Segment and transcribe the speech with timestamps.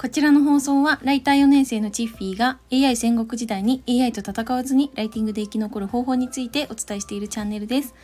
[0.00, 7.94] こちらの放送はライター4年生のチッフィーが AI 戦国時代に AI と戦わずにライティングで生き残る方法についてお伝えしているチャンネルです。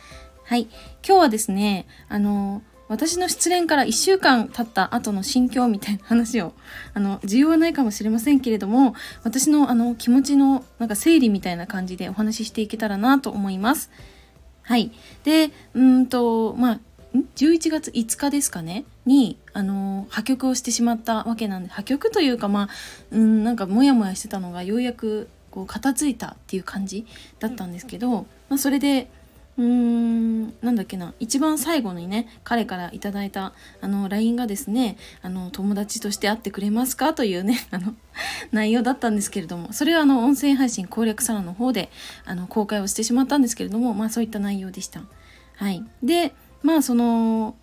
[0.43, 0.67] はい。
[1.03, 6.53] 今日はですね、あの、私の失恋から1週間経った後の心境みたいな話を、
[6.93, 13.89] あの、需要はないかもしれませんけれども、私のあの気持ちのなんか整理みたいな感じでお話ししていけたらなと思います。
[14.61, 14.91] はい。
[15.23, 16.79] で、うんと、まあ、
[17.35, 22.69] 11月5日ですかねにあの破局をしてしまったわけなんで破局というかまあ
[23.11, 27.07] うんなんかモヤモヤしてたのがようやくこう片付いたっていう感じ
[27.39, 29.09] だったんですけど、まあ、それで
[29.57, 37.95] うーんなんだっけな一番最後にね彼からいただいたあの LINE がですねあの友達として会ってくれますかというね あの
[38.51, 41.89] 内容だったんですけれどもそれはあの音声配信攻略サロンの方で
[42.25, 45.01] あの公開をしてしまったんですけれどもまあそういった内容でした。
[45.55, 47.55] はい、でまあその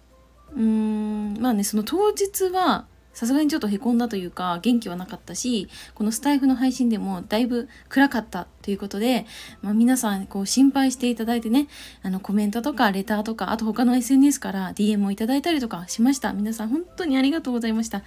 [0.53, 9.25] うーんまあねその当日はさすがにちょっとへこんだというか元気はなかったしこのスタイフの配信でもだいぶ暗かったということで、
[9.63, 11.69] まあ、皆さんこう心配していただいてね
[12.03, 16.33] あのコメントとかレターとかあと他の SNS から DM をいただいたりとかしました。
[16.33, 18.03] 皆さん本当にありがとうございました。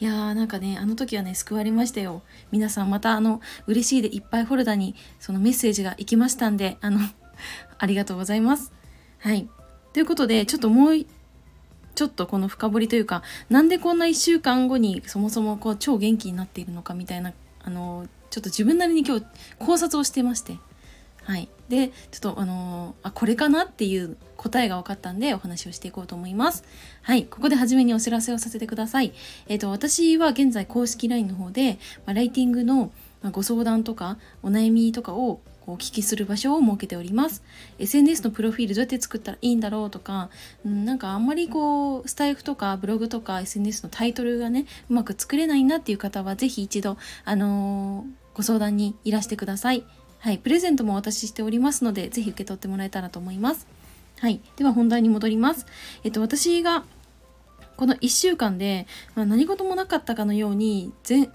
[0.00, 2.22] いやーなんかねあの時はね救われましたよ。
[2.50, 7.00] 皆さんまたあの嬉しいでいっぱいフォルダにそのメッセージが行きましたんであの
[7.78, 8.72] ありがとうございます。
[9.18, 9.48] はい。
[9.92, 11.06] ということでちょっともう
[11.98, 17.32] ちょっとこの深掘りというかなんでこんな1週間後にそもそもこう超元気になっているのかみたいな
[17.64, 19.26] あのちょっと自分なりに今日
[19.58, 20.58] 考察をしてまして。
[21.24, 21.48] はい。
[21.68, 26.62] でちょっとあのあこれかなっていう答えが分かったんでお話をしていこうと思います。
[27.02, 27.24] はい。
[27.24, 29.12] ここで初めにお知らせをさせてください。
[29.48, 32.92] えっ、ー、と私は現在公式 LINE の方で、まあ、ライティングの
[33.32, 35.40] ご相談とかお悩みとかを
[35.72, 37.42] お聞きする場所を設けております。
[37.78, 40.30] SNS のプロフィールどうやって作ったらいいんだろうとか、
[40.64, 49.84] うん、なんかあんまりこうスタイフとかブログとか SNS のタイトルがねうまく作れないなっていう方は是非一度あのー、ご相談にいらしてください。
[50.20, 53.66] はいプレゼントもお渡ししておりますので是非受け取ってもらえたらと思います。
[54.20, 55.66] はいでは本題に戻ります。
[56.02, 56.84] えっと私が
[57.76, 61.30] この1週間で、まあ、何事もなかったかのように全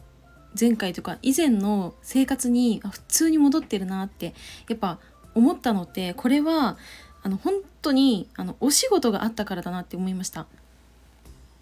[0.59, 4.33] 前回とか以前の生活に普通に戻ってるなって
[4.69, 4.99] やっぱ
[5.35, 6.77] 思ったのってこれは
[7.23, 10.45] あの本当にあのお仕事があったからだなって思いました。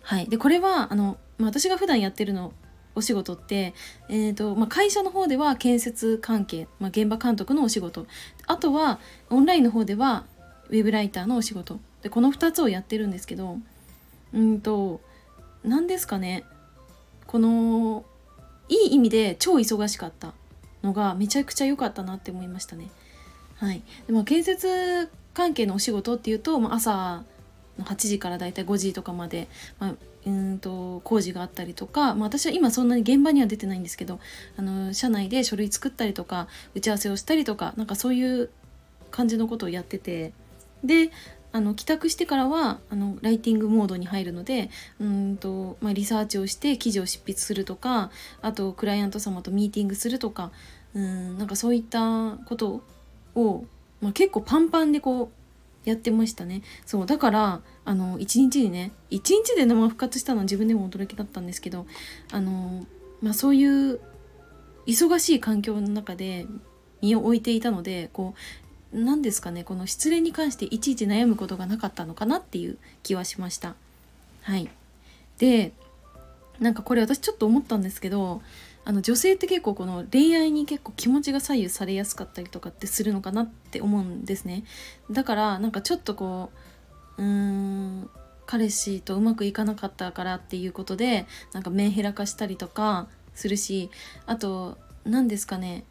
[0.03, 2.53] はい、でこれはあの、まあ、私が普段やってるの
[2.95, 3.73] お仕事って、
[4.09, 8.07] えーとまあ、会社の方では建設関係、まあ、現場監督のお仕事。
[8.47, 10.25] あとはオンラインの方では
[10.69, 11.79] ウェブライターのお仕事。
[12.01, 13.57] でこの2つをやってるんですけど
[14.33, 15.01] うんと
[15.63, 16.43] 何ですかね
[17.27, 18.05] この
[18.71, 20.33] いい意味で超忙しかった
[20.81, 22.89] のがめちゃくちゃ良かったなって思いましたね。
[23.57, 27.23] はい、でも建設関係のお仕事っていうと、まあ、朝
[27.77, 29.93] の8時からだいたい5時とかまで、まあ、
[30.25, 34.19] うんと工事があったりとか、まあ、私は今そんなに現場には出てないんですけど
[34.57, 38.49] あの社内で書類作ったりとか打ち合わせをしたりとかなんかそういう
[39.11, 40.33] 感じのことをやってて
[40.83, 41.11] で
[41.53, 44.69] あの帰宅してからはあのライティングモードに入るので
[44.99, 50.51] うんと、まあ、リサーチをして記事を執筆するとかあとクライアント様とミーティングするとか
[50.93, 52.83] うんなんかそういったこと
[53.35, 53.65] を、
[54.01, 55.31] まあ、結構パンパンでこ
[55.85, 56.61] うやってましたね。
[56.85, 61.87] そうだからあの1日にね1日で生復活したのは自分でも驚きだったんですけど
[62.31, 62.85] あの、
[63.21, 63.99] まあ、そういう
[64.85, 66.45] 忙しい環境の中で
[67.01, 68.39] 身を置いていたのでこう
[68.93, 73.75] 何ですかねこの失恋に関していちいち悩むことがなかったのかなっていう気はしました。
[74.41, 74.69] はい
[75.37, 75.73] で
[76.59, 78.41] なんかこれ私ちょっと思ったんですけど
[78.83, 84.63] あの女性って結構この恋愛に結構気持ちが左右されやすかったりとかってするのかなって思うんですね
[85.09, 86.51] だからなんかちょっとこ
[87.17, 88.09] ううーん
[88.45, 93.89] 彼氏とうまくいかなかったからっていうことでなんかメンヘラ化したりとかするし
[94.25, 95.83] あと何ですかね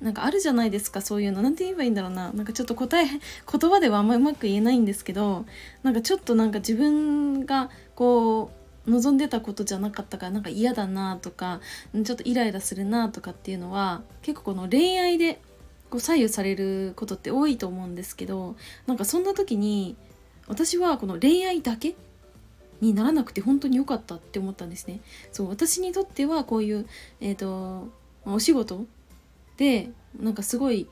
[0.00, 3.06] なんかあるじゃないですかそういうの何て言えばいいんだろうななんかちょっと答え
[3.50, 5.46] 言葉ではあんまうまく言えないんですけど
[5.82, 8.50] なんかちょっとなんか自分がこ
[8.86, 11.60] う望んでたことじゃなかったからなんか嫌だなとか
[12.04, 15.40] ちょっとイライラするなとかっていうのは結構この恋愛で
[15.90, 18.56] こう左右されることって多いと思うんですけど
[18.86, 19.96] なんかそんな時に
[20.46, 21.96] 私はこの恋愛だけ
[22.80, 25.00] にならなくて本当に良かったって思ったんですね。
[25.32, 26.86] そう私にとってはこういう、
[27.20, 27.88] えーと
[28.28, 28.84] お仕事
[29.56, 30.88] でなんかすごい、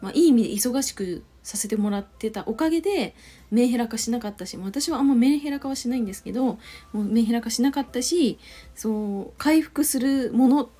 [0.00, 3.14] まあ、いい意味で忙しくさせてもらってたおかげで
[3.50, 6.58] メンヘラ化しなかったし私はあんまメンヘラ化はしないんですけども
[6.94, 8.38] うメンヘラ化しなかったし
[8.74, 10.70] そう回復するもの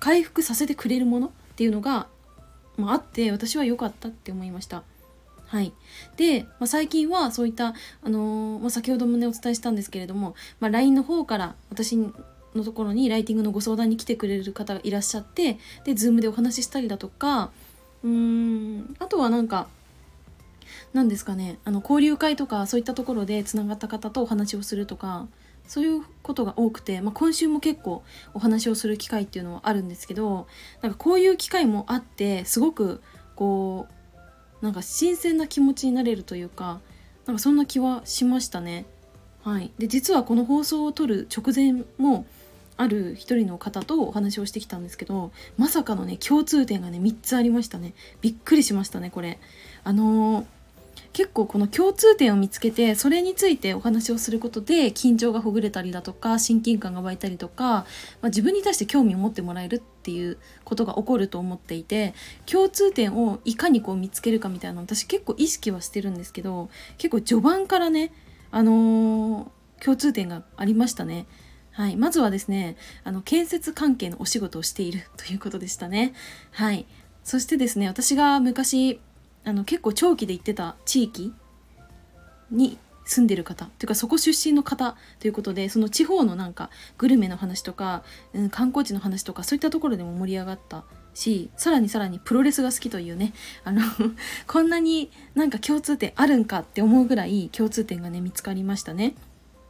[0.00, 2.08] 回復させてくれるものっていうのが、
[2.76, 4.82] まあ、って私は良かったって思いました。
[5.46, 5.72] はい、
[6.16, 11.96] で、まあ、最近はそういった、あのー、まあ、先ほどもねお伝えしたんですけれども、まあ、LINE の方から私
[12.54, 17.50] のところにライティングのご相談に来てくれる方がいらっしゃってで Zoom でお話ししたりだとか
[18.02, 19.68] うーんあとはなんか
[20.92, 25.26] 何ですかねあの交流会とかそういったところでつながった方とお話をするとか
[25.66, 28.02] そういうことが多くて、まあ、今週も結構
[28.34, 30.46] お話をする機会っていうのはあるんですけど
[30.82, 33.02] なんかこういう機会もあってすごく
[33.34, 33.88] こ
[34.60, 36.80] うなんか新鮮な気持ちになれるというか
[37.26, 38.84] なんかそんな気はしましたね。
[39.42, 42.26] はい、で実はこの放送を撮る直前も
[42.76, 49.38] ある一人の方とお話をしてきたんですけどまさかのね共通点がね3つありましたねびっくりしましたねこれ
[49.84, 50.46] あのー
[51.14, 57.84] 結構この共通点を見つけてそれについてお話をすることで緊張がほぐれたりだとか親近感が湧いたりとか、ま
[58.22, 62.14] あ、自分に対して興味を持ってもらえるっていうことが起こると思っていて
[62.46, 66.68] 共通点をいかにこう見つけるかみたいな私結構意識はしてるんですけど
[66.98, 68.12] 結構序盤からね
[68.50, 71.26] あのー、共通点がありましたね。
[71.74, 76.14] はい、まずはですねあの建設関係のお仕事をしているということでしたね。
[76.52, 76.86] はい、
[77.24, 79.00] そしてですね私が昔
[79.44, 81.34] あの結構長期で行ってた地域
[82.50, 93.34] に住んでる方というかそこ出身の方ということでその地方のなんかグルメの話とか、うん、観光地の話とかそういったところでも盛り上がったしさらにさらにプロレスが好きというね
[93.64, 93.82] あの
[94.46, 99.14] こんなになんか共通点あるんかって思うぐらい共通点がね見つかりましたね。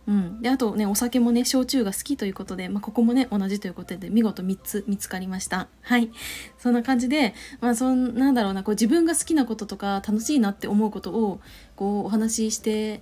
[0.07, 5.69] うん、であとねお酒もね焼酎が好きということで、まあ、ここもね同じということで見事3つ見つかりました。
[5.83, 6.11] はい。
[6.59, 11.41] そんな感じでまあそんなんだろうなこう自分が好きなこととか楽しいなって思うことを
[11.77, 13.01] こうお話しして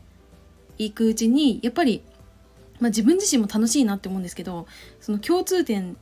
[0.78, 2.02] いくうちにやっぱり、
[2.80, 4.66] まあ、自分自身も楽しいなって思うんですけど
[5.00, 5.96] その共通点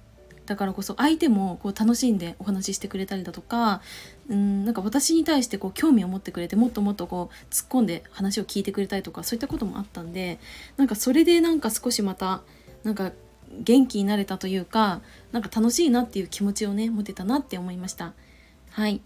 [0.51, 3.83] だからこそ相手もこう楽しんでお話ししてくれたりだとか
[4.29, 10.41] うんなんか私に対してこう興味を持ってくれてもっともっとこう突っ込んで話を聞いてくれたりとかそういったこともあったんで
[10.77, 12.43] なんかそれでなんか少しまた
[12.83, 13.13] なんか
[13.61, 18.13] 元気になれたというかなんか楽しいなっていう気持ちをね持てたなって思いました。
[18.71, 19.01] はい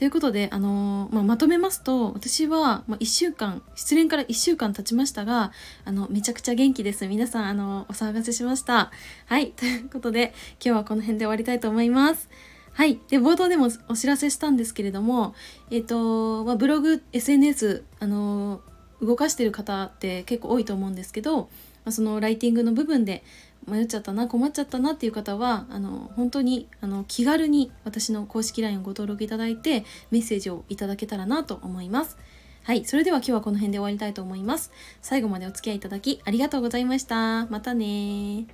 [0.00, 5.52] ということで、あのー、まあ、まとめますと私は、ま、1週間失恋から1週間経ちましたが
[5.84, 7.06] あのめちゃくちゃ元気です。
[7.06, 8.90] 皆さん、あのお騒がせしました。
[9.26, 9.50] はい。
[9.60, 12.30] ということで今日はこの辺で終わりたいと思います。
[12.72, 12.98] はい。
[13.10, 15.34] で、冒頭でもお知らせしたんですけれども、
[15.70, 18.62] えっ、ー、と、まあ、ブログ、SNS、あの
[19.02, 21.50] 動かしてる方って結構多いと思うんですけど、
[21.84, 23.22] まあ、そのライティングの部分で
[23.66, 32.16] 迷っちゃったな困っちゃったなっていう方はあの本当にあの気軽に私の公式 LINE をご登録いただいてメッセージをいただけたらなと思います。
[32.62, 34.70] はい、それでは今日はこの辺で終わりたいと思います。
[35.02, 37.46] 最後までお付き合いいただきありがとうございました。
[37.46, 38.46] またね